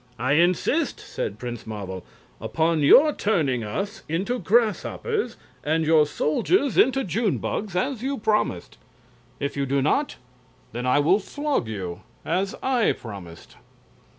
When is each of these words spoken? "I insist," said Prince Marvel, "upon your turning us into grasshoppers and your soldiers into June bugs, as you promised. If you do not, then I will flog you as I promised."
"I 0.17 0.31
insist," 0.33 0.99
said 0.99 1.37
Prince 1.37 1.67
Marvel, 1.67 2.03
"upon 2.39 2.79
your 2.79 3.13
turning 3.13 3.63
us 3.63 4.01
into 4.09 4.39
grasshoppers 4.39 5.37
and 5.63 5.85
your 5.85 6.07
soldiers 6.07 6.75
into 6.75 7.03
June 7.03 7.37
bugs, 7.37 7.75
as 7.75 8.01
you 8.01 8.17
promised. 8.17 8.79
If 9.39 9.55
you 9.55 9.67
do 9.67 9.79
not, 9.79 10.15
then 10.71 10.87
I 10.87 10.97
will 10.97 11.19
flog 11.19 11.67
you 11.67 12.01
as 12.25 12.55
I 12.63 12.93
promised." 12.93 13.57